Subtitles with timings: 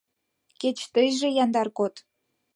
[0.61, 1.93] Кеч тыйже яндар код».